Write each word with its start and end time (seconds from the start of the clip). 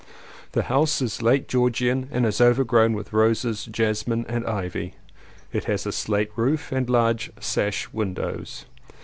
The 0.53 0.63
house 0.63 0.99
is 0.99 1.21
late 1.21 1.47
Georgian 1.47 2.09
and 2.11 2.25
is 2.25 2.41
overgrown 2.41 2.93
with 2.93 3.13
roses, 3.13 3.65
jasmine 3.65 4.25
and 4.27 4.43
ivy; 4.47 4.95
it 5.53 5.65
has 5.65 5.85
a 5.85 5.91
slate 5.91 6.31
roof 6.35 6.71
and 6.71 6.89
large 6.89 7.29
sash 7.39 7.87
windows. 7.93 8.65